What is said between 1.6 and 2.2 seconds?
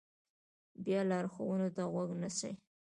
ته غوږ